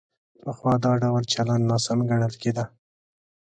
[0.43, 2.63] پخوا دا ډول چلند ناسم ګڼل کېده.